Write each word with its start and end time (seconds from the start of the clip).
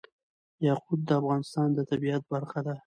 یاقوت 0.67 0.99
د 1.05 1.09
افغانستان 1.21 1.67
د 1.73 1.79
طبیعت 1.89 2.23
برخه 2.33 2.59
ده. 2.67 2.75